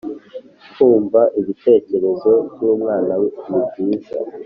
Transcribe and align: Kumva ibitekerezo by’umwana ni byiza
Kumva 0.73 1.21
ibitekerezo 1.39 2.31
by’umwana 2.53 3.13
ni 3.49 3.59
byiza 3.69 4.17